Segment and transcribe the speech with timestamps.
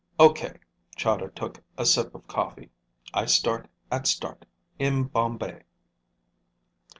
[0.19, 0.55] "Okay."
[0.97, 2.71] Chahda took a sip of coffee.
[3.13, 4.47] "I start at start.
[4.79, 5.61] In Bombay."